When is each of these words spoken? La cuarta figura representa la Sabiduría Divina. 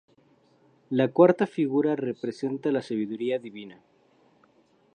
La 0.89 1.09
cuarta 1.13 1.45
figura 1.45 1.95
representa 1.95 2.71
la 2.71 2.81
Sabiduría 2.81 3.37
Divina. 3.37 3.83